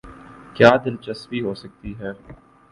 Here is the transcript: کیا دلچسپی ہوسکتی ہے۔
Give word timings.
کیا 0.55 0.71
دلچسپی 0.85 1.39
ہوسکتی 1.41 1.91
ہے۔ 1.99 2.11